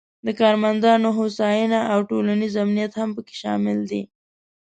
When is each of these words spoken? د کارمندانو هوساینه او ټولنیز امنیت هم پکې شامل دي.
د 0.25 0.27
کارمندانو 0.39 1.09
هوساینه 1.17 1.79
او 1.93 1.99
ټولنیز 2.09 2.53
امنیت 2.65 2.93
هم 2.99 3.09
پکې 3.15 3.35
شامل 3.41 3.77
دي. 3.91 4.01